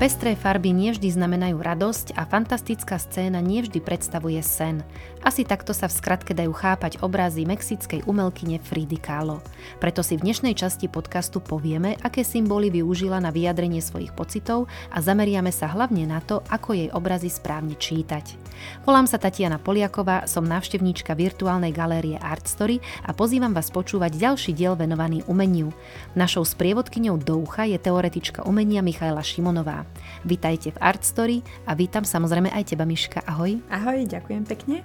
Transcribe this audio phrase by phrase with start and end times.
[0.00, 4.80] Pestré farby nevždy znamenajú radosť a fantastická scéna nevždy predstavuje sen.
[5.20, 9.44] Asi takto sa v skratke dajú chápať obrazy mexickej umelkyne Fridy Kahlo.
[9.76, 15.04] Preto si v dnešnej časti podcastu povieme, aké symboly využila na vyjadrenie svojich pocitov a
[15.04, 18.40] zameriame sa hlavne na to, ako jej obrazy správne čítať.
[18.88, 24.56] Volám sa Tatiana Poliaková, som návštevníčka virtuálnej galérie Art Story a pozývam vás počúvať ďalší
[24.56, 25.76] diel venovaný umeniu.
[26.16, 29.89] Našou sprievodkyňou do je teoretička umenia Michaela Šimonová.
[30.22, 33.24] Vítajte v Art Story a vítam samozrejme aj teba, Miška.
[33.24, 33.60] Ahoj.
[33.72, 34.84] Ahoj, ďakujem pekne.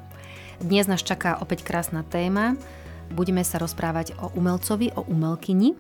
[0.64, 2.56] Dnes nás čaká opäť krásna téma.
[3.12, 5.76] Budeme sa rozprávať o umelcovi, o umelkyni.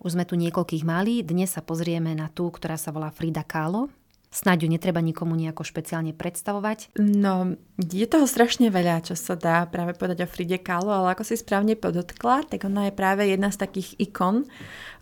[0.00, 3.92] Už sme tu niekoľkých mali, dnes sa pozrieme na tú, ktorá sa volá Frida Kahlo.
[4.30, 6.94] Snáď ju netreba nikomu nejako špeciálne predstavovať.
[7.02, 11.26] No, je toho strašne veľa, čo sa dá práve povedať o Fride Kahlo, ale ako
[11.26, 14.46] si správne podotkla, tak ona je práve jedna z takých ikon,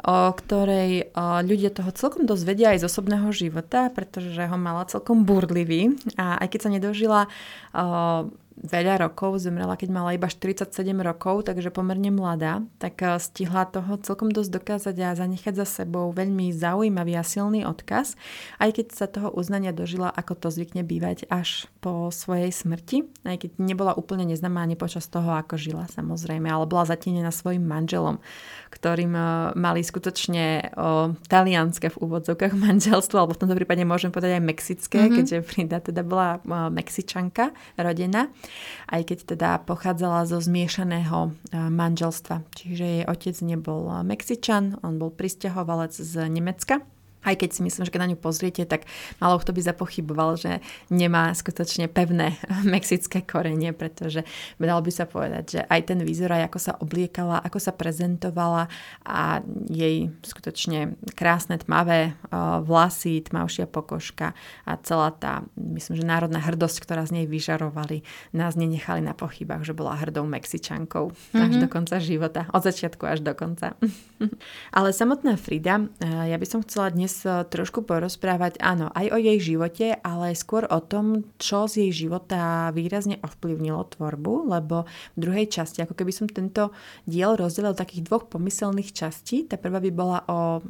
[0.00, 4.88] o ktorej o, ľudia toho celkom dosť vedia aj z osobného života, pretože ho mala
[4.88, 7.28] celkom burlivý a aj keď sa nedožila o,
[8.62, 13.98] veľa rokov, zomrela keď mala iba 47 rokov, takže pomerne mladá, tak eh, stihla toho
[14.02, 18.18] celkom dosť dokázať a zanechať za sebou veľmi zaujímavý a silný odkaz,
[18.58, 23.46] aj keď sa toho uznania dožila, ako to zvykne bývať až po svojej smrti, aj
[23.46, 28.18] keď nebola úplne neznáma ani počas toho, ako žila samozrejme, ale bola zatienená svojim manželom,
[28.74, 34.40] ktorým eh, mali skutočne o, talianské v úvodzovkách manželstvo, alebo v tomto prípade môžem povedať
[34.40, 35.16] aj mexické, mm-hmm.
[35.16, 38.28] keďže Frida teda bola o, mexičanka rodená
[38.90, 42.42] aj keď teda pochádzala zo zmiešaného manželstva.
[42.56, 46.82] Čiže jej otec nebol Mexičan, on bol pristahovalec z Nemecka
[47.28, 48.88] aj keď si myslím, že keď na ňu pozriete, tak
[49.20, 52.40] malo kto by zapochyboval, že nemá skutočne pevné
[52.74, 54.24] mexické korenie, pretože
[54.56, 58.72] dalo by sa povedať, že aj ten výzor, aj ako sa obliekala, ako sa prezentovala
[59.04, 62.16] a jej skutočne krásne tmavé
[62.64, 64.32] vlasy, tmavšia pokožka
[64.64, 69.66] a celá tá, myslím, že národná hrdosť, ktorá z nej vyžarovali, nás nenechali na pochybách,
[69.66, 71.42] že bola hrdou Mexičankou mm-hmm.
[71.42, 71.62] až mhm.
[71.64, 73.74] do konca života, od začiatku až do konca.
[74.76, 79.18] Ale samotná Frida, ja by som chcela dnes dnes eh, trošku porozprávať, áno, aj o
[79.18, 85.18] jej živote, ale skôr o tom, čo z jej života výrazne ovplyvnilo tvorbu, lebo v
[85.18, 86.70] druhej časti, ako keby som tento
[87.10, 89.50] diel rozdelil takých dvoch pomyselných častí.
[89.50, 90.62] Tá prvá by bola o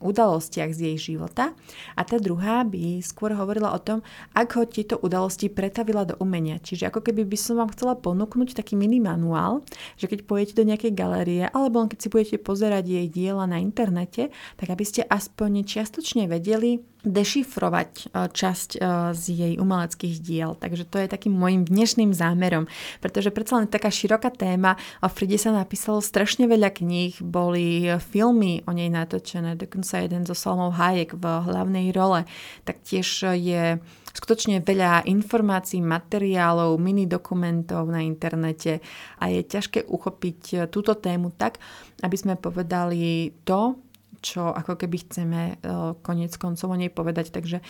[0.00, 1.56] udalostiach z jej života
[1.96, 4.04] a tá druhá by skôr hovorila o tom,
[4.36, 6.60] ako tieto udalosti pretavila do umenia.
[6.60, 9.64] Čiže ako keby by som vám chcela ponúknuť taký mini manuál,
[9.96, 14.28] že keď pôjdete do nejakej galérie alebo keď si budete pozerať jej diela na internete,
[14.60, 18.78] tak aby ste aspoň čiastočne vedeli, dešifrovať e, časť e,
[19.14, 20.58] z jej umeleckých diel.
[20.58, 22.66] Takže to je takým môjim dnešným zámerom,
[22.98, 24.74] pretože predsa len taká široká téma.
[25.00, 30.34] O Fride sa napísalo strašne veľa kníh, boli filmy o nej natočené, dokonca jeden so
[30.34, 32.26] Salmou Hayek v hlavnej role.
[32.66, 33.78] Taktiež je
[34.16, 38.80] skutočne veľa informácií, materiálov, mini dokumentov na internete
[39.20, 41.60] a je ťažké uchopiť túto tému tak,
[42.00, 43.76] aby sme povedali to,
[44.20, 45.54] čo ako keby chceme e,
[46.00, 47.64] konec koncov o nej povedať, takže e,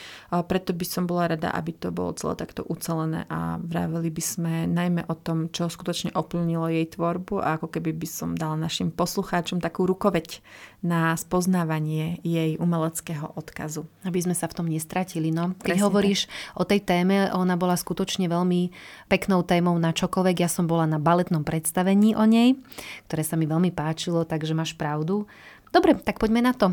[0.47, 4.53] preto by som bola rada, aby to bolo celé takto ucelené a vraveli by sme
[4.71, 8.91] najmä o tom, čo skutočne oplnilo jej tvorbu a ako keby by som dala našim
[8.91, 10.41] poslucháčom takú rukoveď
[10.87, 13.89] na spoznávanie jej umeleckého odkazu.
[14.07, 15.35] Aby sme sa v tom nestratili.
[15.35, 15.57] No.
[15.59, 16.61] Ty Presne hovoríš tak.
[16.61, 18.71] o tej téme, ona bola skutočne veľmi
[19.11, 20.47] peknou témou na čokoľvek.
[20.47, 22.55] Ja som bola na baletnom predstavení o nej,
[23.11, 25.27] ktoré sa mi veľmi páčilo, takže máš pravdu.
[25.77, 26.73] Dobre, tak poďme na to.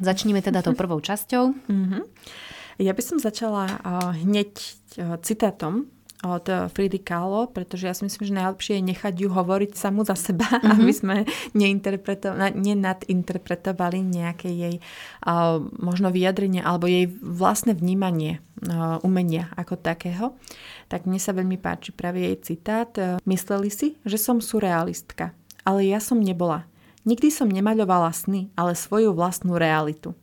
[0.00, 1.52] Začníme teda tou prvou časťou.
[1.68, 2.02] Mm-hmm.
[2.80, 4.52] Ja by som začala uh, hneď
[4.96, 5.92] uh, citátom
[6.24, 10.16] od Fridy Kahlo, pretože ja si myslím, že najlepšie je nechať ju hovoriť samu za
[10.16, 10.72] seba, mm-hmm.
[10.80, 11.16] aby sme
[12.56, 14.80] nenadinterpretovali nejaké jej
[15.28, 20.32] uh, možno vyjadrenie alebo jej vlastné vnímanie uh, umenia ako takého.
[20.88, 22.90] Tak mne sa veľmi páči práve jej citát.
[23.24, 26.64] Mysleli si, že som surrealistka, ale ja som nebola.
[27.04, 30.16] Nikdy som nemaľovala sny, ale svoju vlastnú realitu.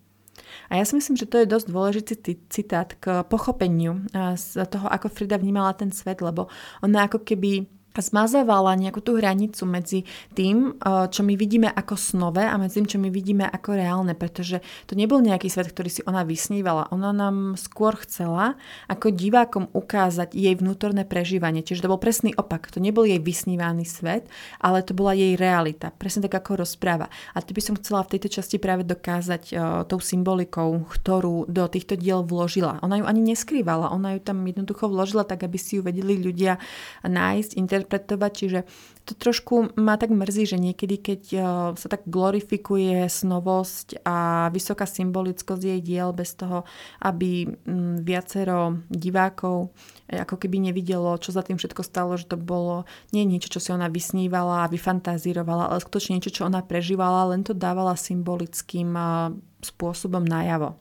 [0.72, 4.08] A ja si myslím, že to je dosť dôležitý citát k pochopeniu
[4.40, 6.48] z toho, ako Frida vnímala ten svet, lebo
[6.80, 7.68] ona ako keby
[8.00, 12.88] zmazávala nejakú tú hranicu medzi tým, eh, čo my vidíme ako snové a medzi tým,
[12.88, 16.88] čo my vidíme ako reálne, pretože to nebol nejaký svet, ktorý si ona vysnívala.
[16.96, 18.56] Ona nám skôr chcela
[18.88, 21.66] ako divákom ukázať jej vnútorné prežívanie.
[21.66, 22.72] Čiže to bol presný opak.
[22.72, 24.32] To nebol jej vysnívaný svet,
[24.64, 25.92] ale to bola jej realita.
[25.92, 27.12] Presne tak, ako rozpráva.
[27.36, 29.58] A to by som chcela v tejto časti práve dokázať uh,
[29.90, 32.80] tou symbolikou, ktorú do týchto diel vložila.
[32.86, 36.62] Ona ju ani neskrývala, ona ju tam jednoducho vložila tak, aby si ju vedeli ľudia
[37.02, 38.60] nájsť, inter interpretovať, čiže
[39.04, 41.44] to trošku ma tak mrzí, že niekedy, keď uh,
[41.74, 46.64] sa tak glorifikuje snovosť a vysoká symbolickosť jej diel bez toho,
[47.02, 49.74] aby um, viacero divákov
[50.06, 53.60] eh, ako keby nevidelo, čo za tým všetko stalo, že to bolo nie niečo, čo
[53.60, 58.94] si ona vysnívala a vyfantazírovala, ale skutočne niečo, čo ona prežívala, len to dávala symbolickým
[58.94, 59.34] uh,
[59.66, 60.78] spôsobom najavo.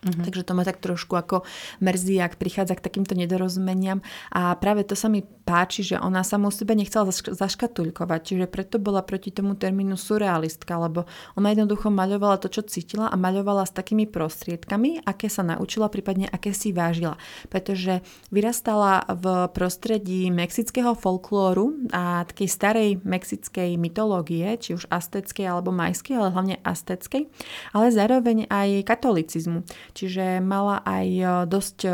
[0.00, 0.24] Mm-hmm.
[0.24, 1.44] Takže to ma tak trošku ako
[1.84, 4.00] mrzí, ak prichádza k takýmto nedorozumeniam.
[4.32, 8.46] A práve to sa mi páči, že ona sa u sebe nechcela zaš- zaškatulkovať, čiže
[8.46, 13.66] preto bola proti tomu termínu surrealistka, lebo ona jednoducho maľovala to, čo cítila a maľovala
[13.66, 17.18] s takými prostriedkami, aké sa naučila, prípadne aké si vážila.
[17.50, 25.74] Pretože vyrastala v prostredí mexického folklóru a takej starej mexickej mytológie, či už asteckej alebo
[25.74, 27.26] majskej, ale hlavne asteckej,
[27.74, 29.66] ale zároveň aj katolicizmu.
[29.98, 31.90] Čiže mala aj e, dosť e,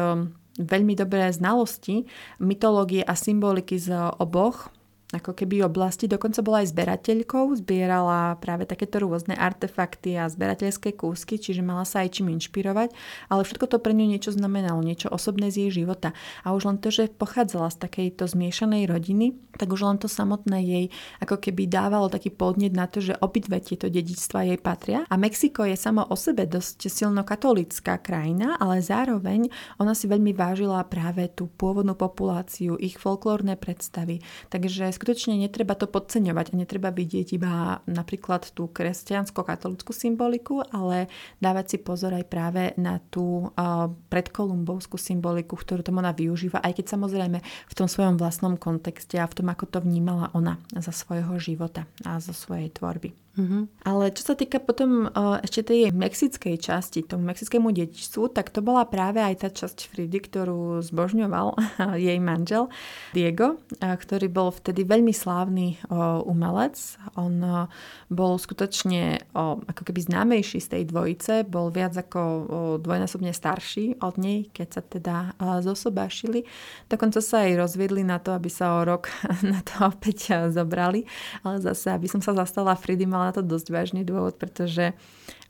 [0.61, 2.05] veľmi dobré znalosti
[2.41, 4.73] mytológie a symboliky z oboch
[5.15, 6.11] ako keby oblasti.
[6.11, 12.03] Dokonca bola aj zberateľkou, zbierala práve takéto rôzne artefakty a zberateľské kúsky, čiže mala sa
[12.03, 12.91] aj čím inšpirovať,
[13.31, 16.11] ale všetko to pre ňu niečo znamenalo, niečo osobné z jej života.
[16.43, 20.59] A už len to, že pochádzala z takejto zmiešanej rodiny, tak už len to samotné
[20.67, 20.85] jej
[21.23, 25.07] ako keby dávalo taký podnet na to, že obidve tieto dedičstva jej patria.
[25.07, 29.49] A Mexiko je samo o sebe dosť silno katolická krajina, ale zároveň
[29.79, 34.21] ona si veľmi vážila práve tú pôvodnú populáciu, ich folklórne predstavy.
[34.51, 41.07] Takže skutočne netreba to podceňovať a netreba vidieť iba napríklad tú kresťansko-katolickú symboliku, ale
[41.39, 46.83] dávať si pozor aj práve na tú uh, predkolumbovskú symboliku, ktorú tam ona využíva, aj
[46.83, 50.91] keď samozrejme v tom svojom vlastnom kontexte a v tom, ako to vnímala ona za
[50.91, 53.26] svojho života a zo svojej tvorby.
[53.37, 53.85] Mm-hmm.
[53.85, 58.65] Ale čo sa týka potom uh, ešte tej mexickej časti, tomu mexickému dedičstvu, tak to
[58.65, 61.53] bola práve aj tá časť Fridy, ktorú zbožňoval
[62.07, 62.73] jej manžel
[63.13, 66.81] Diego, ktorý bol vtedy veľmi slávny uh, umelec.
[67.21, 67.69] On uh,
[68.09, 72.49] bol skutočne ako keby známejší z tej dvojice, bol viac ako
[72.81, 75.17] dvojnásobne starší od nej, keď sa teda
[75.61, 76.47] zosobášili.
[76.87, 79.11] Dokonca sa aj rozviedli na to, aby sa o rok
[79.53, 81.05] na to opäť zobrali,
[81.43, 84.95] ale zase, aby som sa zastala Fridy, mala na to dosť vážny dôvod, pretože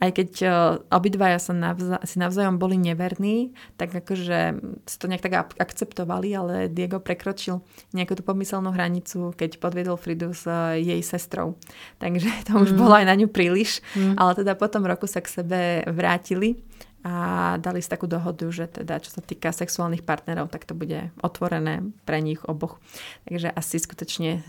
[0.01, 0.53] aj keď uh,
[0.93, 4.39] obidvaja sa navza- si navzájom boli neverní, tak akože
[4.85, 7.61] si to nejak tak akceptovali, ale Diego prekročil
[7.97, 11.57] nejakú tú pomyselnú hranicu, keď podviedol Fridu s uh, jej sestrou.
[12.01, 12.79] Takže to už mm.
[12.81, 14.17] bolo aj na ňu príliš, mm.
[14.17, 16.61] ale teda po tom roku sa k sebe vrátili
[17.07, 21.15] a dali si takú dohodu, že teda čo sa týka sexuálnych partnerov, tak to bude
[21.23, 22.83] otvorené pre nich oboch.
[23.31, 24.43] Takže asi skutočne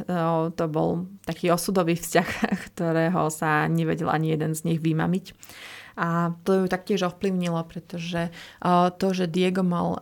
[0.57, 2.30] to bol taký osudový vzťah,
[2.74, 5.38] ktorého sa nevedel ani jeden z nich vymamiť.
[5.98, 8.30] A to ju taktiež ovplyvnilo, pretože
[9.02, 9.98] to, že Diego mal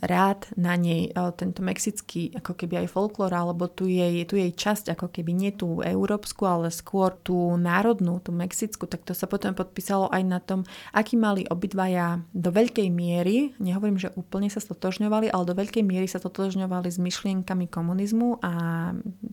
[0.00, 4.96] rád na nej tento mexický ako keby aj folklór, alebo tu jej, tu jej časť
[4.96, 9.52] ako keby nie tú európsku, ale skôr tú národnú, tú mexickú, tak to sa potom
[9.52, 10.64] podpísalo aj na tom,
[10.96, 16.08] aký mali obidvaja do veľkej miery, nehovorím, že úplne sa stotožňovali, ale do veľkej miery
[16.08, 18.52] sa stotožňovali s myšlienkami komunizmu a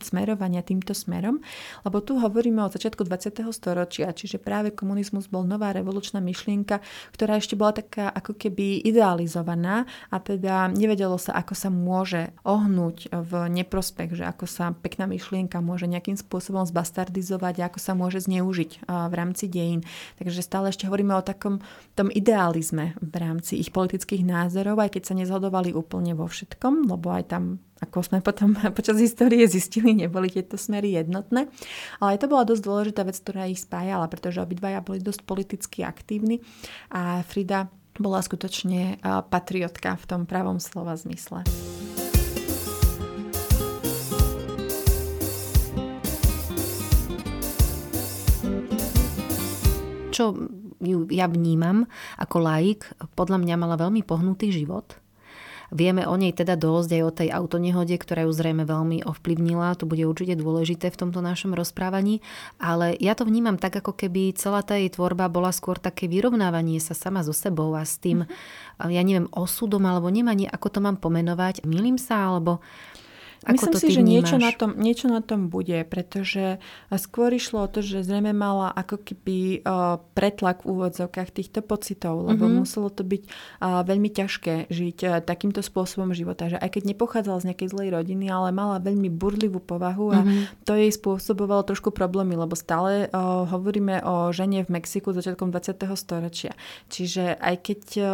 [0.04, 1.40] smerovania týmto smerom,
[1.88, 3.48] lebo tu hovoríme o začiatku 20.
[3.48, 6.82] storočia, čiže práve komunizmus bol nová revolúcia revolučná myšlienka,
[7.14, 13.06] ktorá ešte bola taká ako keby idealizovaná a teda nevedelo sa, ako sa môže ohnúť
[13.14, 18.26] v neprospech, že ako sa pekná myšlienka môže nejakým spôsobom zbastardizovať a ako sa môže
[18.26, 19.86] zneužiť v rámci dejín.
[20.18, 21.62] Takže stále ešte hovoríme o takom
[21.94, 27.14] tom idealizme v rámci ich politických názorov, aj keď sa nezhodovali úplne vo všetkom, lebo
[27.14, 31.50] aj tam ako sme potom počas histórie zistili, neboli tieto smery jednotné.
[31.98, 36.38] Ale to bola dosť dôležitá vec, ktorá ich spájala, pretože obidvaja boli dosť politicky aktívni
[36.94, 37.66] a Frida
[37.98, 41.44] bola skutočne patriotka v tom pravom slova zmysle.
[50.12, 50.36] Čo
[50.82, 51.88] ju ja vnímam
[52.20, 55.01] ako laik, podľa mňa mala veľmi pohnutý život
[55.72, 59.72] Vieme o nej teda dosť aj o tej autonehode, ktorá ju zrejme veľmi ovplyvnila.
[59.80, 62.20] To bude určite dôležité v tomto našom rozprávaní.
[62.60, 66.76] Ale ja to vnímam tak, ako keby celá tá jej tvorba bola skôr také vyrovnávanie
[66.76, 68.28] sa sama so sebou a s tým,
[68.84, 71.64] ja neviem, osudom alebo nemanie, ako to mám pomenovať.
[71.64, 72.60] Milím sa alebo
[73.42, 76.62] ako Myslím to si, že niečo na, tom, niečo na tom bude, pretože
[76.94, 82.22] skôr išlo o to, že zrejme mala ako keby uh, pretlak v úvodzovkách týchto pocitov,
[82.22, 82.62] lebo mm-hmm.
[82.62, 87.42] muselo to byť uh, veľmi ťažké žiť uh, takýmto spôsobom života, že aj keď nepochádzala
[87.42, 90.62] z nejakej zlej rodiny, ale mala veľmi burlivú povahu a mm-hmm.
[90.62, 95.82] to jej spôsobovalo trošku problémy, lebo stále uh, hovoríme o žene v Mexiku začiatkom 20.
[95.98, 96.54] storočia.
[96.86, 98.08] Čiže aj keď uh,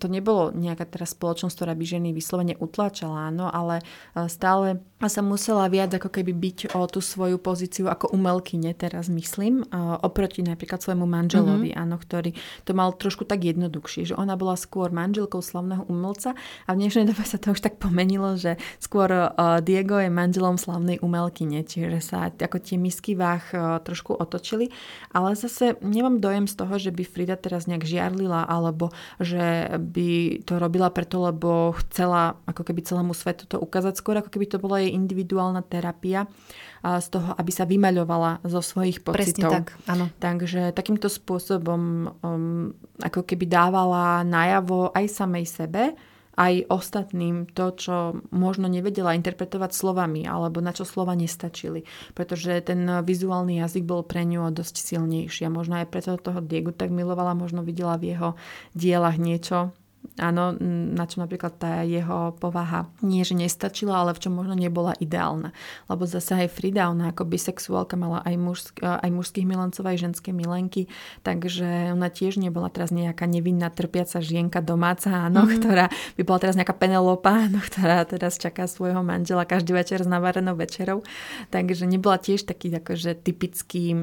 [0.00, 3.84] to nebolo nejaká teraz spoločnosť, ktorá by ženy vyslovene utláčala, áno, ale
[4.16, 4.69] uh, stále
[5.00, 9.64] ale sa musela viac ako keby byť o tú svoju pozíciu ako umelkyne, teraz myslím,
[10.04, 11.82] oproti napríklad svojmu manželovi, mm-hmm.
[11.88, 12.36] áno, ktorý
[12.68, 16.36] to mal trošku tak jednoduchšie, že ona bola skôr manželkou slavného umelca
[16.68, 19.32] a v dnešnej dobe sa to už tak pomenilo, že skôr
[19.64, 23.42] Diego je manželom slavnej umelkyne, čiže sa ako tie misky váh
[23.80, 24.68] trošku otočili,
[25.16, 30.44] ale zase nemám dojem z toho, že by Frida teraz nejak žiarlila alebo že by
[30.44, 34.59] to robila preto, lebo chcela ako keby celému svetu to ukázať skôr, ako keby to
[34.60, 36.28] bola jej individuálna terapia
[36.80, 39.16] z toho, aby sa vymaľovala zo svojich pocitov.
[39.16, 40.08] Presne tak, áno.
[40.16, 42.72] Takže takýmto spôsobom um,
[43.04, 45.82] ako keby dávala najavo aj samej sebe,
[46.40, 47.96] aj ostatným to, čo
[48.32, 51.84] možno nevedela interpretovať slovami, alebo na čo slova nestačili.
[52.16, 56.72] Pretože ten vizuálny jazyk bol pre ňu dosť silnejší a možno aj preto toho Diegu
[56.72, 58.30] tak milovala, možno videla v jeho
[58.72, 59.76] dielach niečo,
[60.20, 60.52] Áno,
[60.96, 65.52] na čo napríklad tá jeho povaha nie, že nestačila, ale v čom možno nebola ideálna.
[65.88, 70.32] Lebo zase aj Frida, ona ako bisexuálka mala aj, mužsk, aj mužských milencov, aj ženské
[70.32, 70.92] milenky,
[71.24, 75.56] takže ona tiež nebola teraz nejaká nevinná trpiaca žienka domáca, áno, mm-hmm.
[75.62, 80.08] ktorá by bola teraz nejaká Penelopa, áno, ktorá teraz čaká svojho manžela každý večer s
[80.08, 81.00] navarenou večerou.
[81.48, 83.98] Takže nebola tiež taký akože typický e,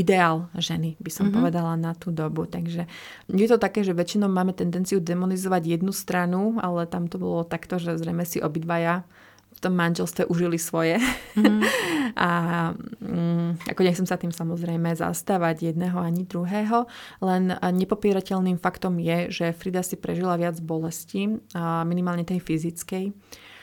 [0.00, 1.36] ideál ženy, by som mm-hmm.
[1.38, 2.44] povedala na tú dobu.
[2.44, 2.88] Takže
[3.30, 7.42] je to také, že väčšinou máme tendenciu demonizovať kritizovať jednu stranu, ale tam to bolo
[7.42, 9.02] takto, že zrejme si obidvaja
[9.52, 11.02] v tom manželstve užili svoje.
[11.34, 11.66] Mm.
[12.14, 12.30] a
[13.02, 16.86] mm, ako nechcem sa tým samozrejme zastávať jedného ani druhého,
[17.18, 21.42] len nepopierateľným faktom je, že Frida si prežila viac bolesti,
[21.82, 23.10] minimálne tej fyzickej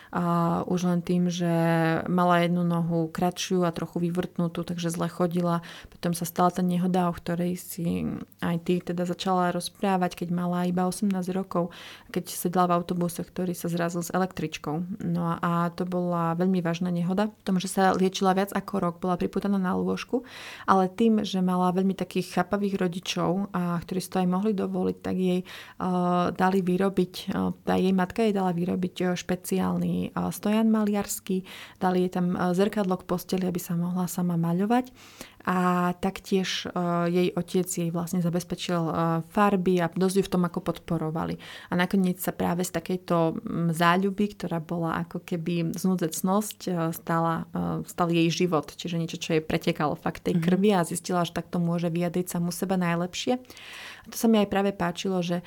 [0.09, 1.49] a už len tým, že
[2.09, 5.61] mala jednu nohu kratšiu a trochu vyvrtnutú, takže zle chodila.
[5.93, 8.09] Potom sa stala tá nehoda, o ktorej si
[8.41, 11.69] aj ty teda začala rozprávať, keď mala iba 18 rokov,
[12.09, 15.05] keď sedla v autobuse, ktorý sa zrazil s električkou.
[15.05, 17.29] No a to bola veľmi vážna nehoda.
[17.29, 20.25] V tom, že sa liečila viac ako rok, bola priputaná na lôžku,
[20.65, 24.97] ale tým, že mala veľmi takých chápavých rodičov, a ktorí si to aj mohli dovoliť,
[25.05, 29.98] tak jej uh, dali vyrobiť, uh, tá jej matka jej dala vyrobiť uh, špeciálny
[30.31, 31.43] stojan maliarský,
[31.83, 34.87] dali jej tam zrkadlo k posteli, aby sa mohla sama maľovať
[35.47, 38.93] a taktiež uh, jej otec jej vlastne zabezpečil uh,
[39.31, 41.39] farby a dosť ju v tom ako podporovali.
[41.71, 43.39] A nakoniec sa práve z takejto
[43.71, 47.47] záľuby, ktorá bola ako keby znúdzecnosť, uh, stala,
[47.87, 50.43] stal jej život, čiže niečo, čo jej pretekalo fakt tej mhm.
[50.43, 53.39] krvi a zistila, že takto môže vyjadriť samú seba najlepšie.
[53.39, 55.45] A to sa mi aj práve páčilo, že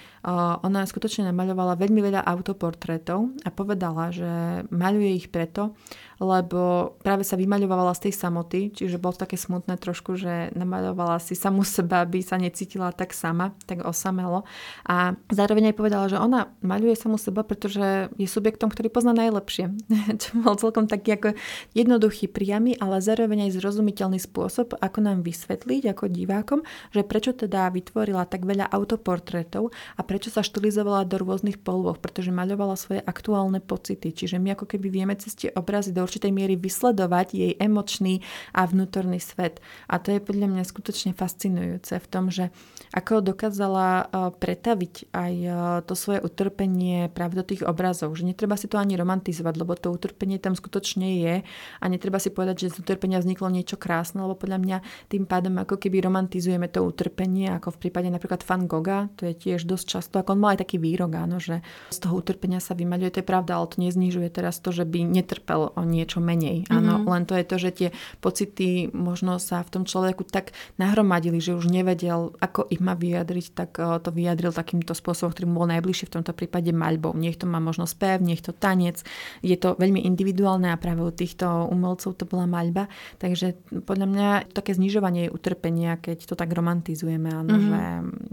[0.62, 5.74] ona skutočne namaľovala veľmi veľa autoportrétov a povedala, že maľuje ich preto,
[6.22, 11.34] lebo práve sa vymaľovala z tej samoty, čiže bolo také smutné trošku, že namaľovala si
[11.34, 14.46] samú seba, aby sa necítila tak sama, tak osamelo.
[14.86, 19.74] A zároveň aj povedala, že ona maľuje samú seba, pretože je subjektom, ktorý pozná najlepšie.
[20.22, 21.28] Čo bol celkom taký ako
[21.74, 26.60] jednoduchý, priamy, ale zároveň aj zrozumiteľný spôsob, ako nám vysvetliť ako divákom,
[26.94, 32.30] že prečo teda vytvorila tak veľa autoportrétov a prečo sa štilizovala do rôznych polôch, pretože
[32.30, 34.12] maľovala svoje aktuálne pocity.
[34.12, 38.20] Čiže my ako keby vieme cez tie obrazy do určitej miery vysledovať jej emočný
[38.52, 39.58] a vnútorný svet.
[39.88, 42.48] A to je podľa mňa skutočne fascinujúce v tom, že
[42.92, 44.04] ako dokázala e,
[44.36, 45.50] pretaviť aj e,
[45.88, 48.12] to svoje utrpenie práve do tých obrazov.
[48.12, 51.34] Že netreba si to ani romantizovať, lebo to utrpenie tam skutočne je
[51.80, 55.64] a netreba si povedať, že z utrpenia vzniklo niečo krásne, lebo podľa mňa tým pádom
[55.64, 59.86] ako keby romantizujeme to utrpenie, ako v prípade napríklad Van Gogha, to je tiež dosť
[59.88, 63.20] často, ako on mal aj taký výrok, áno, že z toho utrpenia sa vymaľuje, to
[63.24, 66.68] je pravda, ale to neznižuje teraz to, že by netrpel o niečo menej.
[66.68, 67.08] Áno, mm-hmm.
[67.08, 67.88] len to je to, že tie
[68.20, 73.46] pocity možno sa v tom človeku tak nahromadili, že už nevedel, ako ich má vyjadriť,
[73.54, 77.14] tak eh, to vyjadril takýmto spôsobom, ktorý mu bol najbližšie v tomto prípade maľbou.
[77.14, 79.00] Nech to má možno spev, nech to tanec.
[79.40, 82.90] Je to veľmi individuálne a práve u týchto umelcov to bola maľba.
[83.22, 83.54] Takže
[83.86, 87.70] podľa mňa také znižovanie utrpenia, keď to tak romantizujeme, áno, mm-hmm.
[87.70, 87.82] že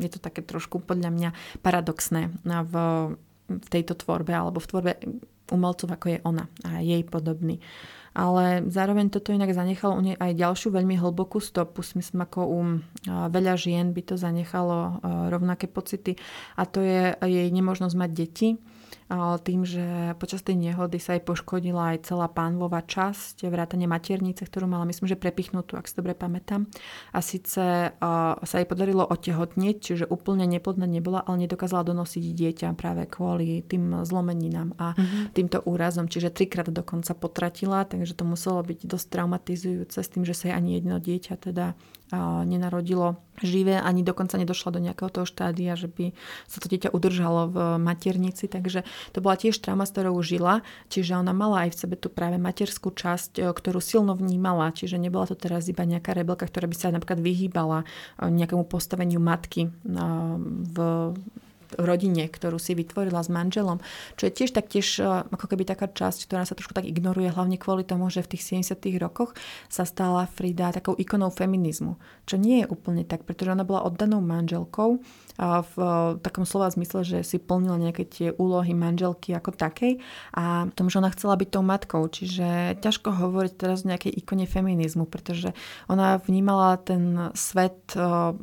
[0.01, 1.29] je to také trošku podľa mňa
[1.61, 2.73] paradoxné v,
[3.47, 4.91] v tejto tvorbe alebo v tvorbe
[5.53, 7.61] umelcov, ako je ona a jej podobný.
[8.19, 11.79] Ale zároveň toto inak zanechalo u nej aj ďalšiu veľmi hlbokú stopu.
[11.95, 12.59] Myslím, ako u
[13.07, 14.99] veľa žien by to zanechalo
[15.31, 16.19] rovnaké pocity.
[16.59, 18.49] A to je jej nemožnosť mať deti
[19.41, 24.69] tým, že počas tej nehody sa jej poškodila aj celá pánvová časť, vrátane maternice, ktorú
[24.69, 26.69] mala, myslím, že prepichnutú, ak si dobre pamätám.
[27.09, 33.09] A síce sa jej podarilo otehotnieť, čiže úplne neplodná nebola, ale nedokázala donosiť dieťa práve
[33.09, 35.33] kvôli tým zlomeninám a mm-hmm.
[35.33, 36.05] týmto úrazom.
[36.05, 40.53] Čiže trikrát dokonca potratila, takže že to muselo byť dosť traumatizujúce s tým, že sa
[40.53, 41.73] jej ani jedno dieťa teda
[42.49, 46.17] nenarodilo živé, ani dokonca nedošla do nejakého toho štádia, že by
[46.49, 48.81] sa to dieťa udržalo v maternici, takže
[49.11, 52.37] to bola tiež trauma, s ktorou žila, čiže ona mala aj v sebe tú práve
[52.41, 56.75] materskú časť, e, ktorú silno vnímala, čiže nebola to teraz iba nejaká rebelka, ktorá by
[56.75, 57.85] sa napríklad vyhýbala e,
[58.27, 59.69] nejakému postaveniu matky e,
[60.69, 60.77] v
[61.77, 63.77] rodine, ktorú si vytvorila s manželom,
[64.17, 67.61] čo je tiež taktiež e, ako keby taká časť, ktorá sa trošku tak ignoruje, hlavne
[67.61, 68.79] kvôli tomu, že v tých 70.
[68.97, 69.37] rokoch
[69.69, 74.23] sa stala Frida takou ikonou feminizmu, čo nie je úplne tak, pretože ona bola oddanou
[74.23, 75.03] manželkou
[75.37, 75.91] a v e,
[76.23, 80.01] takom slova zmysle, že si plnila nejaké tie úlohy manželky ako takej
[80.33, 84.47] a tom, že ona chcela byť tou matkou, čiže ťažko hovoriť teraz o nejakej ikone
[84.47, 85.51] feminizmu, pretože
[85.87, 88.35] ona vnímala ten svet e,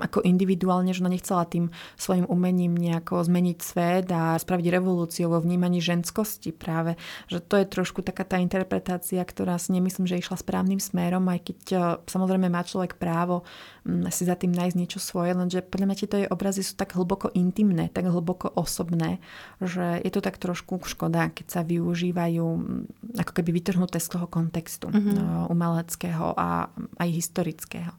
[0.00, 1.68] ako individuálne, že ona nechcela tým
[2.00, 6.96] svojim umením nejako zmeniť svet a spraviť revolúciu vo vnímaní ženskosti práve.
[7.28, 11.40] Že to je trošku taká tá interpretácia, ktorá si nemyslím, že išla správnym smerom, aj
[11.44, 11.76] keď e,
[12.08, 13.44] samozrejme má človek právo
[13.84, 16.96] mm, si za tým nájsť niečo svoje, lenže podľa mňa tieto jej obrazy sú tak
[16.96, 19.20] hlboko intimné, tak hlboko osobné,
[19.60, 24.24] že je to tak trošku škoda, keď sa využívajú mm, ako keby vytrhnuté z toho
[24.24, 25.52] kontextu mm-hmm.
[25.52, 27.92] umeleckého a aj historického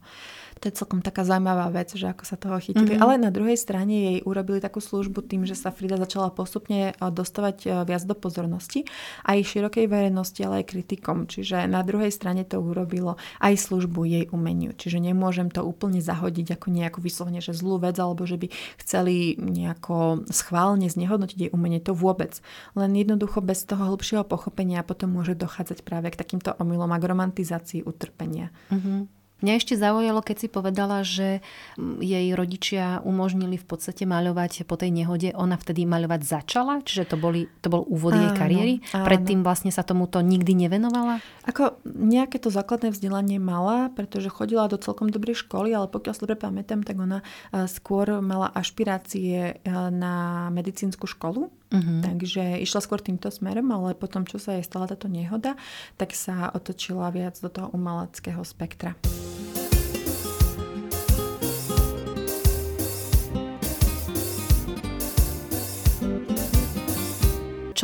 [0.64, 2.96] to je celkom taká zaujímavá vec, že ako sa toho chytili.
[2.96, 3.04] Mm-hmm.
[3.04, 7.12] Ale na druhej strane jej urobili takú službu tým, že sa Frida začala postupne eh,
[7.12, 8.88] dostávať eh, viac do pozornosti
[9.28, 11.28] aj širokej verejnosti, ale aj kritikom.
[11.28, 14.72] Čiže na druhej strane to urobilo aj službu jej umeniu.
[14.72, 18.48] Čiže nemôžem to úplne zahodiť ako nejakú vyslovene, že zlú vec, alebo že by
[18.80, 21.84] chceli nejako schválne znehodnotiť jej umenie.
[21.84, 22.40] To vôbec.
[22.72, 27.04] Len jednoducho bez toho hĺbšieho pochopenia potom môže dochádzať práve k takýmto omylom a k
[27.04, 28.48] romantizácii utrpenia.
[28.72, 29.23] Mm-hmm.
[29.44, 31.44] Mňa ešte zaujalo, keď si povedala, že
[31.76, 35.36] mm, jej rodičia umožnili v podstate maľovať po tej nehode.
[35.36, 36.80] Ona vtedy maľovať začala?
[36.80, 38.74] Čiže to, boli, to bol úvod áno, jej kariéry?
[38.96, 39.04] Áno.
[39.04, 41.20] Predtým vlastne sa tomuto nikdy nevenovala?
[41.44, 46.22] Ako nejaké to základné vzdelanie mala, pretože chodila do celkom dobrej školy, ale pokiaľ si
[46.24, 47.20] dobre pamätám, tak ona
[47.52, 51.52] e, skôr mala ašpirácie e, na medicínsku školu.
[51.74, 52.00] Uh-huh.
[52.06, 55.58] Takže išla skôr týmto smerom, ale potom, čo sa jej stala táto nehoda,
[55.98, 58.94] tak sa otočila viac do toho umeleckého spektra.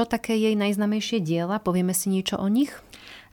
[0.01, 1.61] Čo také jej najznamejšie diela?
[1.61, 2.73] Povieme si niečo o nich?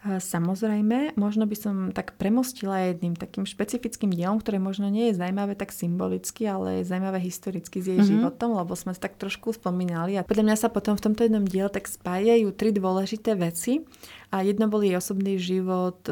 [0.04, 5.56] Samozrejme, možno by som tak premostila jedným takým špecifickým dielom, ktoré možno nie je zaujímavé
[5.56, 8.12] tak symbolicky, ale je zaujímavé historicky s jej mm-hmm.
[8.20, 10.20] životom, lebo sme tak trošku spomínali.
[10.20, 13.88] A podľa mňa sa potom v tomto jednom diele tak spájajú tri dôležité veci.
[14.36, 16.04] A jedno bol jej osobný život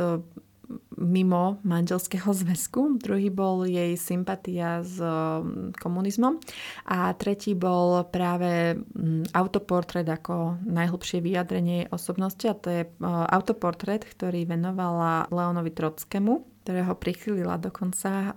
[0.96, 6.40] mimo manželského zväzku, druhý bol jej sympatia s mm, komunizmom.
[6.88, 12.46] A tretí bol práve mm, autoportrét ako najhlbšie vyjadrenie jej osobnosti.
[12.48, 18.30] A to je e, autoportrét, ktorý venovala Leonovi Trockému, ktorého prichylila dokonca e,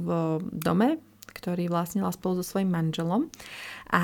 [0.00, 0.08] v
[0.50, 0.98] dome,
[1.38, 3.30] ktorý vlastnila spolu so svojím manželom
[3.88, 4.02] a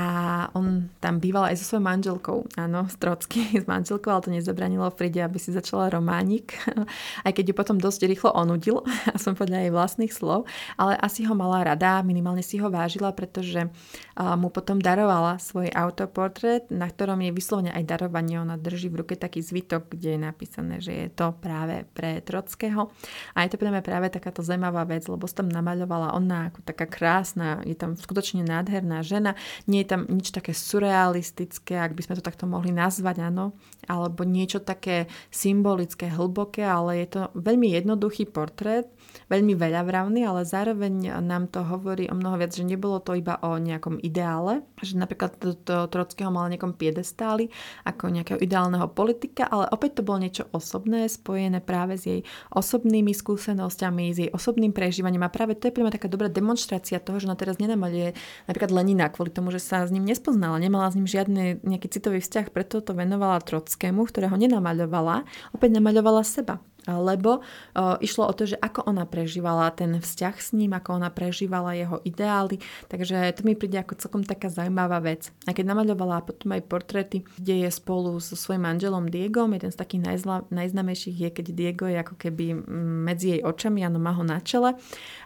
[0.56, 5.22] on tam býval aj so svojou manželkou, áno, Strocky s manželkou, ale to nezabranilo Fride,
[5.22, 6.56] aby si začala románik,
[7.26, 8.82] aj keď ju potom dosť rýchlo onudil,
[9.22, 13.70] som podľa jej vlastných slov, ale asi ho mala rada, minimálne si ho vážila, pretože
[14.14, 19.14] mu potom darovala svoj autoportrét, na ktorom je vyslovene aj darovanie, ona drží v ruke
[19.18, 22.94] taký zvitok, kde je napísané, že je to práve pre Trockého.
[23.34, 26.62] A je to pre mňa práve takáto zaujímavá vec, lebo som tam namaľovala ona ako
[26.62, 29.34] taká krásna, je tam skutočne nádherná žena,
[29.74, 33.58] nie je tam nič také surrealistické, ak by sme to takto mohli nazvať, áno,
[33.90, 38.86] alebo niečo také symbolické, hlboké, ale je to veľmi jednoduchý portrét,
[39.30, 43.56] veľmi veľavravný, ale zároveň nám to hovorí o mnoho viac, že nebolo to iba o
[43.56, 47.48] nejakom ideále, že napríklad to, to Trockého mal nejakom piedestáli
[47.86, 52.20] ako nejakého ideálneho politika, ale opäť to bolo niečo osobné, spojené práve s jej
[52.52, 55.24] osobnými skúsenosťami, s jej osobným prežívaním.
[55.26, 58.16] A práve to je pre mňa taká dobrá demonstrácia toho, že ona teraz nenamaluje
[58.50, 62.18] napríklad Lenina kvôli tomu, že sa s ním nespoznala, nemala s ním žiadny nejaký citový
[62.20, 65.24] vzťah, preto to venovala Trockému, ktorého nenamaľovala,
[65.54, 70.52] opäť namaľovala seba lebo uh, išlo o to, že ako ona prežívala ten vzťah s
[70.52, 72.60] ním, ako ona prežívala jeho ideály,
[72.92, 75.32] takže to mi príde ako celkom taká zaujímavá vec.
[75.48, 79.78] A keď namaľovala potom aj portréty, kde je spolu so svojím manželom Diegom, jeden z
[79.80, 82.56] takých najzla, najznamejších je, keď Diego je ako keby
[83.04, 84.76] medzi jej očami, áno, má ho na čele,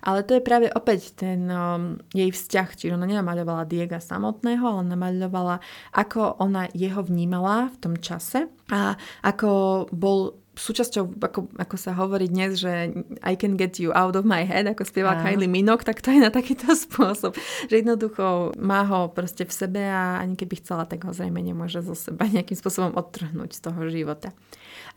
[0.03, 4.83] ale to je práve opäť ten um, jej vzťah, čiže ona nenamaľovala Diega samotného, ale
[4.87, 5.57] namaľovala,
[5.95, 8.95] ako ona jeho vnímala v tom čase a
[9.25, 9.51] ako
[9.91, 12.91] bol súčasťou, ako, ako sa hovorí dnes, že
[13.23, 15.23] I can get you out of my head, ako spieva a.
[15.23, 17.39] Kylie Minogue, tak to je na takýto spôsob.
[17.71, 21.81] Že jednoducho má ho proste v sebe a ani keby chcela, tak ho zrejme nemôže
[21.81, 24.35] zo seba nejakým spôsobom odtrhnúť z toho života.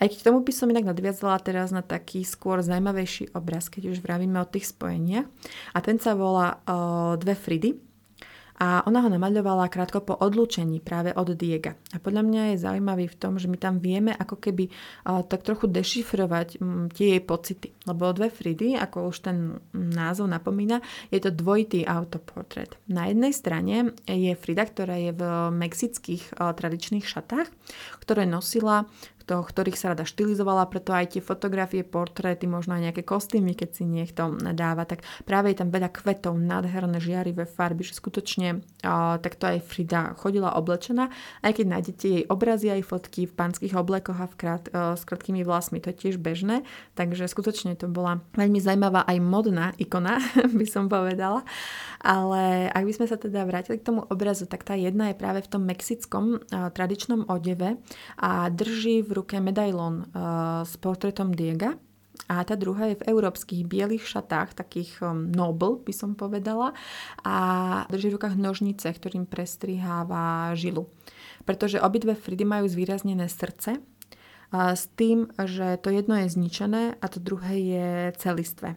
[0.01, 3.93] Aj keď k tomu by som inak nadviazala teraz na taký skôr zaujímavejší obraz, keď
[3.93, 5.29] už vravíme o tých spojeniach.
[5.71, 7.90] A ten sa volá uh, Dve Fridy
[8.61, 11.73] a ona ho namaľovala krátko po odlúčení práve od Diega.
[11.91, 14.69] A podľa mňa je zaujímavý v tom, že my tam vieme ako keby
[15.01, 16.61] tak trochu dešifrovať
[16.93, 17.73] tie jej pocity.
[17.89, 20.77] Lebo dve Fridy, ako už ten názov napomína,
[21.09, 22.77] je to dvojitý autoportrét.
[22.85, 25.23] Na jednej strane je Frida, ktorá je v
[25.57, 27.49] mexických tradičných šatách,
[27.97, 28.85] ktoré nosila
[29.31, 33.69] do ktorých sa rada štilizovala, preto aj tie fotografie, portréty, možno aj nejaké kostýmy, keď
[33.71, 38.59] si niekto dáva, tak práve je tam veľa kvetov, nádherné žiarivé farby, že skutočne
[39.23, 41.07] takto aj Frida chodila oblečená,
[41.47, 45.47] aj keď nájdete jej obrazy aj fotky v pánskych oblekoch a v krát, s krátkými
[45.47, 46.67] vlasmi, to je tiež bežné,
[46.99, 50.19] takže skutočne to bola veľmi zaujímavá aj modná ikona,
[50.59, 51.47] by som povedala.
[52.03, 55.39] Ale ak by sme sa teda vrátili k tomu obrazu, tak tá jedna je práve
[55.45, 57.77] v tom mexickom tradičnom odeve
[58.17, 61.77] a drží v ruke medailón uh, s portrétom Diega
[62.27, 66.75] a tá druhá je v európskych bielých šatách, takých um, noble by som povedala
[67.23, 67.35] a
[67.89, 70.91] drží v rukách nožnice, ktorým prestriháva žilu.
[71.43, 73.81] Pretože obidve Fridy majú zvýraznené srdce
[74.51, 78.75] a s tým, že to jedno je zničené a to druhé je celistvé.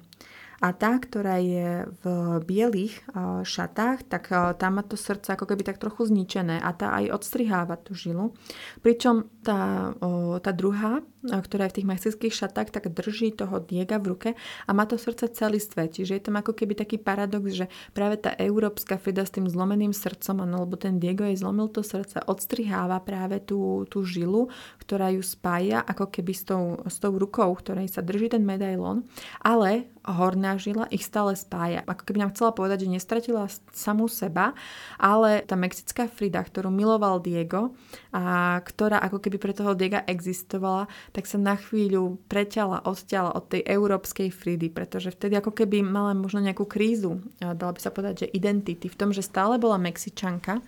[0.65, 2.05] A tá, ktorá je v
[2.41, 3.05] bielých
[3.45, 7.77] šatách, tak tá má to srdce ako keby tak trochu zničené a tá aj odstriháva
[7.77, 8.33] tú žilu.
[8.81, 9.93] Pričom tá,
[10.41, 14.31] tá druhá, ktorá je v tých mexických šatách, tak drží toho diega v ruke
[14.69, 15.89] a má to srdce celistvé.
[15.89, 19.97] Čiže je tam ako keby taký paradox, že práve tá európska Frida s tým zlomeným
[19.97, 24.53] srdcom, ano, lebo ten Diego jej zlomil to srdce, odstriháva práve tú, tú žilu,
[24.85, 29.09] ktorá ju spája ako keby s tou, s tou rukou, ktorej sa drží ten medailón,
[29.41, 31.81] ale horná žila ich stále spája.
[31.89, 34.53] Ako keby nám chcela povedať, že nestratila samú seba,
[35.01, 37.73] ale tá mexická Frida, ktorú miloval Diego
[38.13, 43.47] a ktorá ako keby pre toho Diega existovala, tak sa na chvíľu preťala, odťala od
[43.47, 48.27] tej európskej Fridy, pretože vtedy ako keby mala možno nejakú krízu, dala by sa povedať,
[48.27, 50.59] že identity v tom, že stále bola Mexičanka,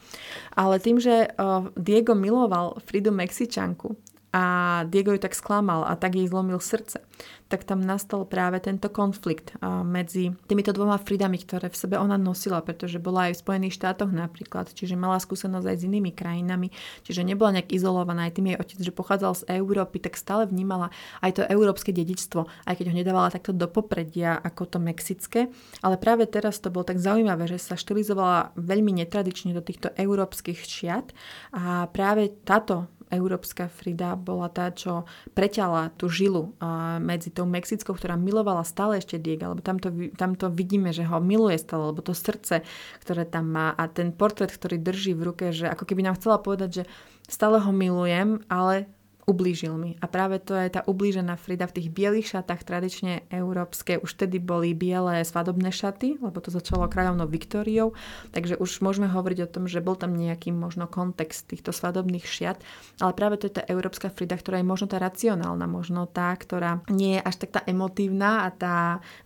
[0.54, 1.34] ale tým, že
[1.74, 3.98] Diego miloval Fridu Mexičanku
[4.36, 4.42] a
[4.84, 7.00] Diego ju tak sklamal a tak jej zlomil srdce,
[7.48, 12.60] tak tam nastal práve tento konflikt medzi týmito dvoma Fridami, ktoré v sebe ona nosila,
[12.60, 16.68] pretože bola aj v Spojených štátoch napríklad, čiže mala skúsenosť aj s inými krajinami,
[17.00, 20.92] čiže nebola nejak izolovaná, aj tým jej otec, že pochádzal z Európy, tak stále vnímala
[21.24, 25.48] aj to európske dedičstvo, aj keď ho nedávala takto do popredia ako to mexické,
[25.80, 30.60] ale práve teraz to bolo tak zaujímavé, že sa štilizovala veľmi netradične do týchto európskych
[30.60, 31.16] čiat
[31.56, 36.54] a práve táto európska Frida bola tá, čo preťala tú žilu
[36.98, 41.94] medzi tou Mexickou, ktorá milovala stále ešte Diega, lebo tamto, vidíme, že ho miluje stále,
[41.94, 42.66] lebo to srdce,
[43.04, 46.42] ktoré tam má a ten portrét, ktorý drží v ruke, že ako keby nám chcela
[46.42, 46.84] povedať, že
[47.30, 48.90] stále ho milujem, ale
[49.26, 49.98] ublížil mi.
[49.98, 53.98] A práve to je tá ublížená Frida v tých bielých šatách, tradične európske.
[53.98, 57.98] Už tedy boli biele svadobné šaty, lebo to začalo kráľovnou Viktóriou,
[58.30, 62.62] takže už môžeme hovoriť o tom, že bol tam nejaký možno kontext týchto svadobných šiat,
[63.02, 66.86] ale práve to je tá európska Frida, ktorá je možno tá racionálna, možno tá, ktorá
[66.86, 68.76] nie je až tak tá emotívna a tá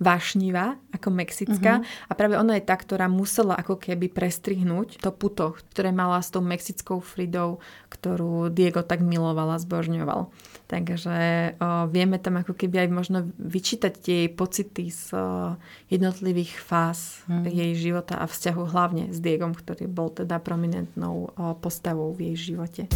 [0.01, 1.85] vášnivá ako mexická.
[1.85, 2.09] Uh-huh.
[2.09, 6.33] A práve ona je tá, ktorá musela ako keby prestrihnúť to puto, ktoré mala s
[6.33, 7.61] tou mexickou Fridou,
[7.93, 10.21] ktorú Diego tak milovala zbožne znechuťňoval.
[10.71, 11.15] Takže
[11.59, 15.19] o, vieme tam ako keby aj možno vyčítať tie jej pocity z o,
[15.91, 17.51] jednotlivých fáz hmm.
[17.51, 22.55] jej života a vzťahu hlavne s Diegom, ktorý bol teda prominentnou o, postavou v jej
[22.55, 22.87] živote.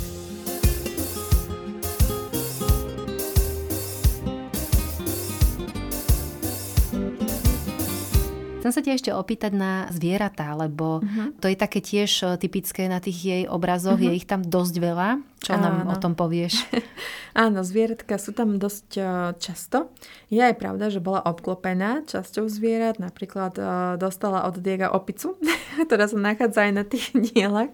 [8.64, 11.36] Chcem sa ťa ešte opýtať na zvieratá, lebo uh-huh.
[11.36, 14.08] to je také tiež e, typické na tých jej obrazoch, uh-huh.
[14.08, 15.20] je ich tam dosť veľa.
[15.44, 15.60] Čo Áno.
[15.60, 16.64] nám o tom povieš?
[17.44, 19.02] Áno, zvieratka sú tam dosť e,
[19.36, 19.92] často.
[20.32, 23.64] Je aj pravda, že bola obklopená časťou zvierat, napríklad e,
[24.00, 25.36] dostala od Diega opicu,
[25.84, 27.68] ktorá sa nachádza aj na tých dielach,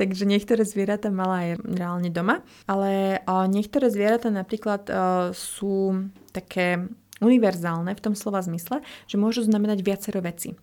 [0.00, 4.88] takže niektoré zvieratá mala aj reálne doma, ale niektoré zvieratá napríklad
[5.36, 6.88] sú také
[7.20, 10.56] univerzálne v tom slova zmysle, že môžu znamenať viacero veci.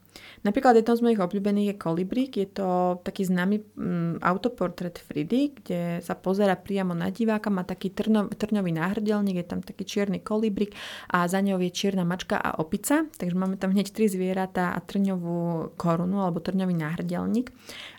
[0.45, 5.99] Napríklad jednou z mojich obľúbených je Kolibrík, je to taký známy um, autoportrét Fridy, kde
[6.06, 10.73] sa pozera priamo na diváka, má taký trno, trňový náhrdelník, je tam taký čierny kolibrík
[11.12, 14.80] a za ňou je čierna mačka a opica, takže máme tam hneď tri zvieratá a
[14.80, 17.51] trňovú korunu alebo trňový náhrdelník.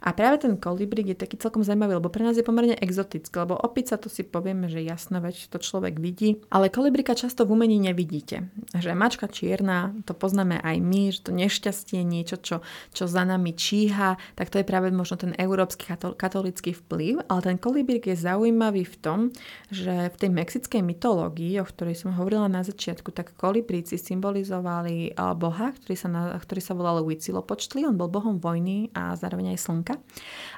[0.06, 3.58] A práve ten kolibrík je taký celkom zaujímavý, lebo pre nás je pomerne exotický, lebo
[3.58, 7.82] opica to si povieme, že jasno, veď to človek vidí, ale kolibrika často v umení
[7.82, 8.48] nevidíte.
[8.78, 12.64] Že mačka čierna, to poznáme aj my, že to nešťastie niečo, čo,
[12.96, 17.56] čo za nami číha, tak to je práve možno ten európsky katolický vplyv, ale ten
[17.60, 19.18] kolibrík je zaujímavý v tom,
[19.68, 25.76] že v tej mexickej mytológii, o ktorej som hovorila na začiatku, tak kolibríci symbolizovali boha,
[25.76, 29.94] ktorý sa, na, ktorý sa volal Huitzilopochtli, on bol bohom vojny a zároveň aj slnka.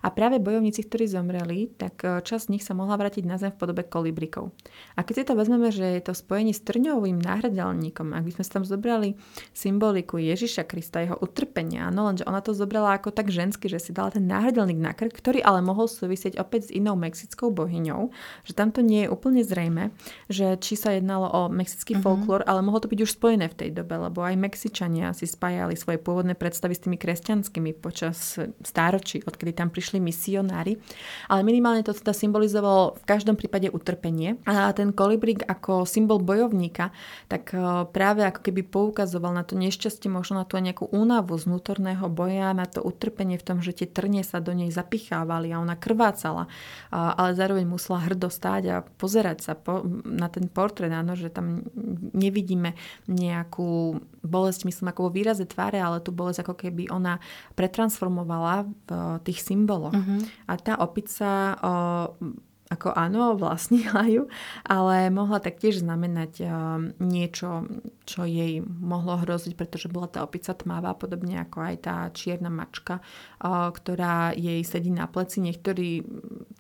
[0.04, 3.50] A práve bojovníci, ktorí zomreli, tak e, časť z nich sa mohla vrátiť na zem
[3.50, 4.52] v podobe kolibrikov.
[4.94, 8.44] A keď si to vezmeme, že je to spojení s trňovým náhradelníkom, ak by sme
[8.44, 9.08] si tam zobrali
[9.56, 11.39] symboliku Ježiša Krista, jeho utrpenia,
[11.94, 15.14] no lenže ona to zobrala ako tak žensky, že si dala ten náhradelník na krk,
[15.14, 18.10] ktorý ale mohol súvisieť opäť s inou mexickou bohyňou,
[18.44, 19.94] že tamto nie je úplne zrejme,
[20.26, 22.04] že či sa jednalo o mexický mm-hmm.
[22.04, 25.76] folklór, ale mohlo to byť už spojené v tej dobe, lebo aj Mexičania si spájali
[25.76, 30.80] svoje pôvodné predstavy s tými kresťanskými počas stáročí, odkedy tam prišli misionári.
[31.28, 34.40] Ale minimálne to teda symbolizovalo v každom prípade utrpenie.
[34.48, 36.90] A ten kolibrík ako symbol bojovníka,
[37.28, 41.50] tak e, práve ako keby poukazoval na to nešťastie, možno na tú nejakú únavu z
[41.50, 45.60] vnútorného boja, na to utrpenie v tom, že tie trne sa do nej zapichávali a
[45.60, 46.48] ona krvácala,
[46.90, 51.62] ale zároveň musela hrdo stáť a pozerať sa po, na ten portrét, áno, že tam
[52.16, 52.74] nevidíme
[53.06, 57.20] nejakú bolesť, myslím, ako vo výraze tváre, ale tú bolesť ako keby ona
[57.54, 58.90] pretransformovala v
[59.24, 59.96] tých symboloch.
[59.96, 60.20] Uh-huh.
[60.46, 61.72] A tá opica o,
[62.70, 64.30] ako áno, vlastnila ju,
[64.62, 66.46] ale mohla taktiež znamenať
[67.02, 67.66] niečo,
[68.06, 73.02] čo jej mohlo hroziť, pretože bola tá opica tmavá, podobne ako aj tá čierna mačka,
[73.42, 75.42] ktorá jej sedí na pleci.
[75.42, 76.06] Niektorí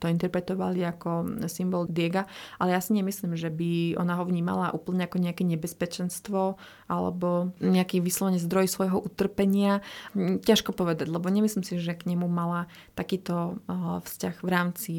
[0.02, 2.26] to interpretovali ako symbol Diega,
[2.58, 6.58] ale ja si nemyslím, že by ona ho vnímala úplne ako nejaké nebezpečenstvo
[6.90, 9.78] alebo nejaký vyslovene zdroj svojho utrpenia.
[10.18, 12.66] Ťažko povedať, lebo nemyslím si, že k nemu mala
[12.98, 13.62] takýto
[14.02, 14.94] vzťah v rámci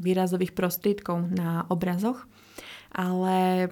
[0.00, 2.30] výrazu výrazových prostriedkov na obrazoch,
[2.94, 3.68] ale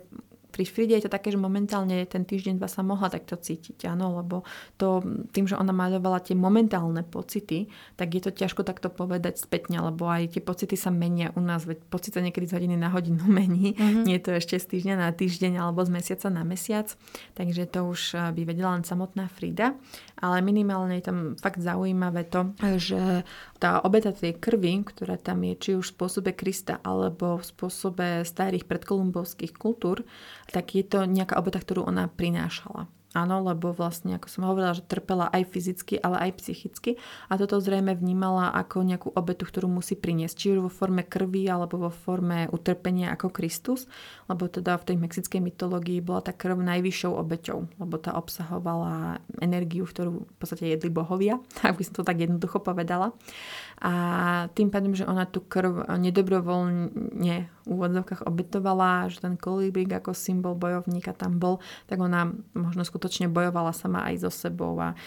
[0.60, 4.20] pri Fride je to také, že momentálne ten týždeň dva sa mohla takto cítiť, áno,
[4.20, 4.44] lebo
[4.76, 5.00] to,
[5.32, 10.04] tým, že ona maľovala tie momentálne pocity, tak je to ťažko takto povedať spätne, lebo
[10.04, 13.24] aj tie pocity sa menia u nás, veď pocit sa niekedy z hodiny na hodinu
[13.40, 14.04] mení, mm-hmm.
[14.04, 16.92] nie je to ešte z týždňa na týždeň alebo z mesiaca na mesiac,
[17.32, 19.80] takže to už eh, by vedela len samotná Frida,
[20.20, 23.24] ale minimálne je tam fakt zaujímavé to, že
[23.56, 28.06] tá obeta tej krvi, ktorá tam je, či už v spôsobe Krista alebo v spôsobe
[28.28, 30.04] starých predkolumbovských kultúr,
[30.50, 32.90] tak je to nejaká obeta, ktorú ona prinášala.
[33.10, 36.94] Áno, lebo vlastne, ako som hovorila, že trpela aj fyzicky, ale aj psychicky
[37.26, 41.50] a toto zrejme vnímala ako nejakú obetu, ktorú musí priniesť, či už vo forme krvi
[41.50, 43.90] alebo vo forme utrpenia ako Kristus,
[44.30, 49.90] lebo teda v tej mexickej mytológii bola tá krv najvyššou obeťou, lebo tá obsahovala energiu,
[49.90, 53.10] ktorú v podstate jedli bohovia, ak by som to tak jednoducho povedala.
[53.82, 53.92] A
[54.54, 61.14] tým pádom, že ona tú krv nedobrovoľne úvodzovkách obetovala, že ten kolibrík ako symbol bojovníka
[61.14, 64.98] tam bol, tak ona možno skutočne bojovala sama aj so sebou a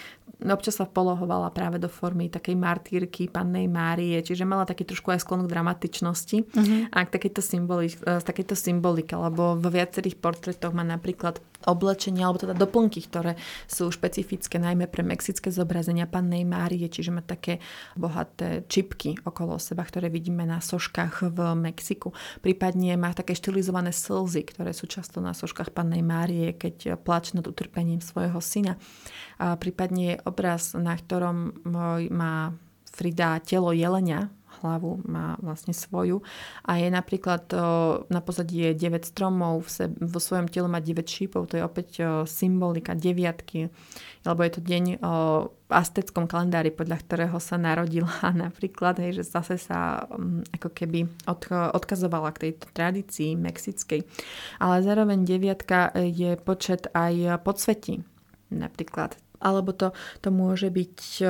[0.51, 5.23] občas sa polohovala práve do formy takej martýrky pannej Márie, čiže mala taký trošku aj
[5.23, 6.91] sklon k dramatičnosti uh-huh.
[6.91, 12.43] a k takéto, symboli, z takéto symbolike, lebo vo viacerých portrétoch má napríklad oblečenia, alebo
[12.43, 17.63] teda doplnky, ktoré sú špecifické najmä pre mexické zobrazenia pannej Márie, čiže má také
[17.95, 22.11] bohaté čipky okolo seba, ktoré vidíme na soškách v Mexiku.
[22.43, 27.47] Prípadne má také štilizované slzy, ktoré sú často na soškách pannej Márie, keď plač nad
[27.47, 28.75] utrpením svojho syna.
[29.39, 31.63] A prípadne je obraz, na ktorom
[32.11, 32.53] má
[32.93, 34.29] Frida telo jelenia,
[34.61, 36.21] hlavu má vlastne svoju
[36.67, 37.49] a je napríklad
[38.07, 39.65] na pozadí je 9 stromov,
[39.97, 41.89] vo svojom tele má 9 šípov, to je opäť
[42.29, 43.71] symbolika deviatky,
[44.23, 44.83] lebo je to deň
[45.63, 48.13] v asteckom kalendári, podľa ktorého sa narodila
[48.45, 54.05] napríklad, hej, že zase sa um, ako keby od, odkazovala k tejto tradícii mexickej.
[54.61, 58.05] Ale zároveň deviatka je počet aj podsvetí.
[58.53, 59.91] Napríklad alebo to,
[60.23, 61.29] to môže byť o,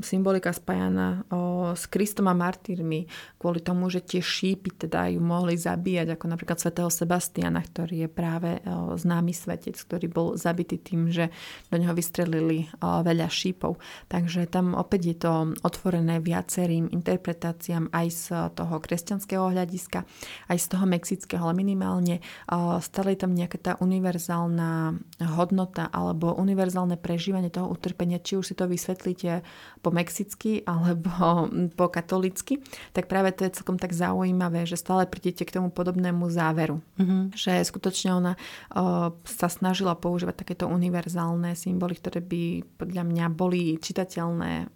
[0.00, 3.04] symbolika spájana o, s Kristom a martírmi,
[3.36, 8.08] kvôli tomu, že tie šípy teda ju mohli zabíjať, ako napríklad svätého Sebastiana, ktorý je
[8.08, 11.28] práve o, známy svetec, ktorý bol zabitý tým, že
[11.68, 13.76] do neho vystrelili o, veľa šípov.
[14.08, 18.24] Takže tam opäť je to otvorené viacerým interpretáciám aj z
[18.56, 20.08] toho kresťanského hľadiska,
[20.48, 24.96] aj z toho mexického, ale minimálne o, stále je tam nejaká tá univerzálna
[25.36, 29.42] hodnota alebo univerzálne prežívanie toho utrpenia, či už si to vysvetlíte
[29.82, 32.62] po mexicky alebo po katolicky,
[32.94, 36.78] tak práve to je celkom tak zaujímavé, že stále prídete k tomu podobnému záveru.
[37.02, 37.34] Mm-hmm.
[37.34, 38.32] Že skutočne ona
[38.70, 42.42] o, sa snažila používať takéto univerzálne symboly, ktoré by
[42.78, 44.68] podľa mňa boli čitateľné o,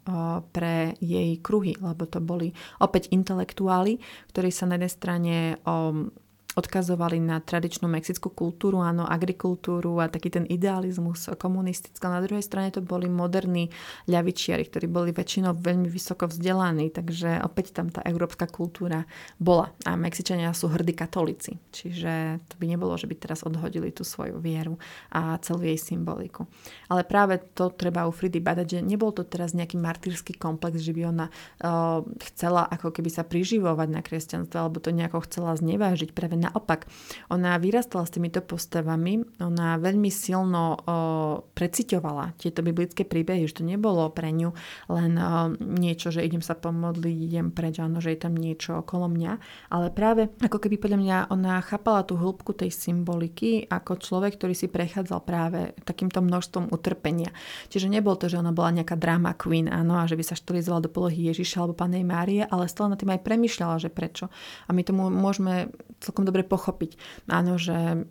[0.51, 2.51] pre jej kruhy, lebo to boli
[2.83, 4.03] opäť intelektuáli,
[4.35, 6.11] ktorí sa na jednej strane o,
[6.55, 12.07] odkazovali na tradičnú mexickú kultúru, áno, agrikultúru a taký ten idealizmus komunistický.
[12.07, 13.71] Na druhej strane to boli moderní
[14.07, 19.07] ľavičiari, ktorí boli väčšinou veľmi vysoko vzdelaní, takže opäť tam tá európska kultúra
[19.38, 19.75] bola.
[19.87, 24.38] A Mexičania sú hrdí katolíci, čiže to by nebolo, že by teraz odhodili tú svoju
[24.38, 24.79] vieru
[25.11, 26.47] a celú jej symboliku.
[26.88, 30.95] Ale práve to treba u Fridy badať, že nebol to teraz nejaký martýrsky komplex, že
[30.95, 32.01] by ona uh,
[32.33, 36.14] chcela ako keby sa priživovať na kresťanstvo, alebo to nejako chcela znevážiť.
[36.14, 36.85] Práve naopak,
[37.33, 43.64] ona vyrastala s týmito postavami, ona veľmi silno uh, preciťovala tieto biblické príbehy, že to
[43.64, 44.52] nebolo pre ňu
[44.92, 49.09] len uh, niečo, že idem sa pomodliť, idem preč, áno, že je tam niečo okolo
[49.09, 49.33] mňa,
[49.70, 54.54] ale práve ako keby podľa mňa ona chápala tú hĺbku tej symboliky ako človek, ktorý
[54.57, 57.30] si prechádzal práve takýmto množstvom utrpenia.
[57.70, 60.85] Čiže nebolo to, že ona bola nejaká drama queen, áno, a že by sa štilizovala
[60.85, 64.26] do polohy Ježiša alebo Panej Márie, ale stále na tým aj premyšľala, že prečo.
[64.66, 65.70] A my tomu môžeme
[66.02, 66.99] celkom dobre pochopiť.
[67.31, 68.03] Áno, že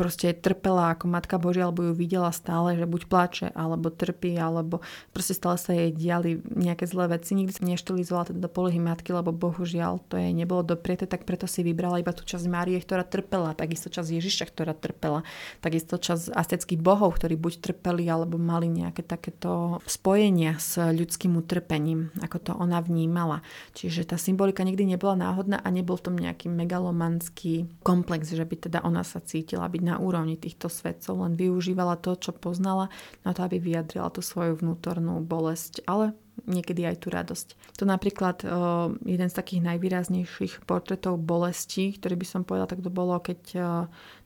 [0.00, 4.80] proste trpela ako Matka Božia, alebo ju videla stále, že buď plače, alebo trpí, alebo
[5.12, 7.36] proste stále sa jej diali nejaké zlé veci.
[7.36, 11.44] Nikdy sa neštilizovala teda do polohy matky, lebo bohužiaľ to jej nebolo dopriete, tak preto
[11.44, 15.26] si vybrala iba tú časť Márie, ktorá trpela, takisto časť Ježiša, ktorá trpela,
[15.58, 22.14] takisto časť asteckých bohov, ktorí buď trpeli, alebo mali nejaké takéto spojenia s ľudským utrpením,
[22.22, 23.42] ako to ona vnímala.
[23.74, 28.56] Čiže tá symbolika nikdy nebola náhodná a nebol v tom nejaký megalomanský komplex, že by
[28.68, 32.90] teda ona sa cítila byť na úrovni týchto svetcov, len využívala to, čo poznala
[33.22, 37.48] na to, aby vyjadrila tú svoju vnútornú bolesť, ale niekedy aj tú radosť.
[37.80, 42.92] To napríklad uh, jeden z takých najvýraznejších portretov bolesti, ktorý by som povedala, tak to
[42.92, 43.64] bolo, keď uh,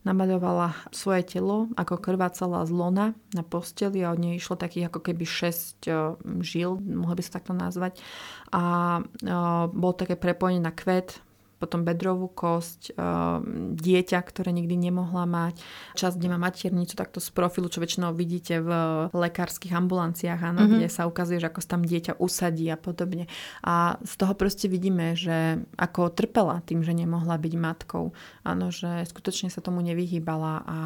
[0.02, 5.00] namaľovala svoje telo, ako krvácala z lona na posteli a od nej išlo takých ako
[5.06, 8.02] keby 6 uh, žil, mohla by sa takto nazvať.
[8.50, 8.62] A
[9.00, 11.22] uh, bolo také prepojenie na kvet,
[11.60, 15.60] potom bedrovú kosť, ehm, dieťa, ktoré nikdy nemohla mať,
[15.92, 18.70] čas, kde má maternicu, takto z profilu, čo väčšinou vidíte v
[19.12, 20.80] lekárskych ambulanciách, áno, mm-hmm.
[20.80, 23.28] kde sa ukazuje, že ako sa tam dieťa usadí a podobne.
[23.60, 28.16] A z toho proste vidíme, že ako trpela tým, že nemohla byť matkou.
[28.40, 30.78] Áno, že skutočne sa tomu nevyhýbala a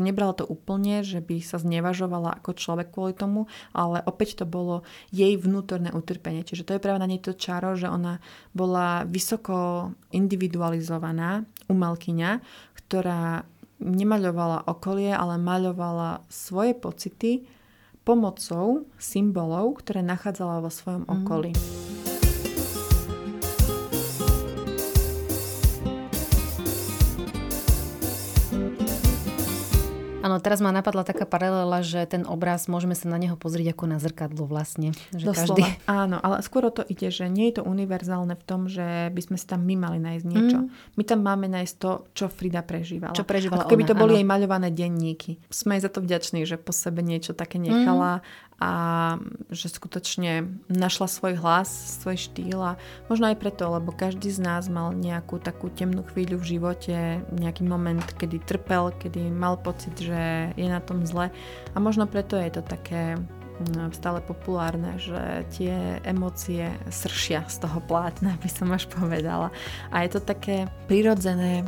[0.00, 4.80] nebrala to úplne, že by sa znevažovala ako človek kvôli tomu, ale opäť to bolo
[5.12, 6.40] jej vnútorné utrpenie.
[6.40, 8.22] Čiže to je práve na nej to čaro, že ona
[8.56, 12.40] bola vysoko individualizovaná umelkyňa,
[12.80, 13.44] ktorá
[13.76, 17.44] nemaľovala okolie, ale maľovala svoje pocity
[18.06, 21.12] pomocou symbolov, ktoré nachádzala vo svojom mm.
[21.12, 21.52] okolí.
[30.26, 33.84] Áno, teraz ma napadla taká paralela, že ten obraz môžeme sa na neho pozrieť ako
[33.86, 34.90] na zrkadlo vlastne.
[35.14, 35.62] Že každý...
[35.86, 39.20] Áno, ale skôr o to ide, že nie je to univerzálne v tom, že by
[39.22, 40.58] sme si tam my mali nájsť niečo.
[40.66, 40.68] Mm.
[40.98, 43.14] My tam máme nájsť to, čo Frida prežívala.
[43.14, 44.18] Čo prežívala Ako keby ona, to boli áno.
[44.18, 45.38] jej maľované denníky.
[45.46, 48.18] Sme jej za to vďační, že po sebe niečo také nechala.
[48.18, 48.72] Mm a
[49.52, 51.68] že skutočne našla svoj hlas,
[52.00, 52.80] svoj štýl a
[53.12, 56.96] možno aj preto, lebo každý z nás mal nejakú takú temnú chvíľu v živote,
[57.36, 61.28] nejaký moment, kedy trpel, kedy mal pocit, že je na tom zle
[61.72, 63.20] a možno preto je to také
[63.60, 69.52] mm, stále populárne, že tie emócie sršia z toho plátna, by som až povedala.
[69.92, 71.60] A je to také prirodzené,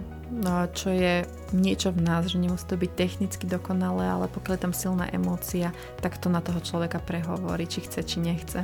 [0.76, 1.24] čo je
[1.56, 5.72] niečo v nás, že nemusí to byť technicky dokonalé, ale pokiaľ je tam silná emócia,
[6.04, 8.60] tak to na toho človeka prehovorí, či chce, či nechce.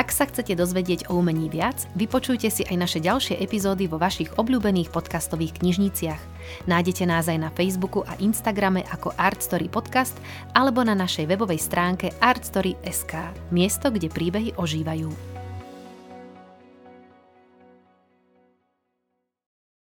[0.00, 4.32] Ak sa chcete dozvedieť o umení viac, vypočujte si aj naše ďalšie epizódy vo vašich
[4.40, 6.22] obľúbených podcastových knižniciach.
[6.64, 10.16] Nájdete nás aj na Facebooku a Instagrame ako Artstory Podcast
[10.56, 13.12] alebo na našej webovej stránke artstory.sk,
[13.52, 15.29] miesto, kde príbehy ožívajú.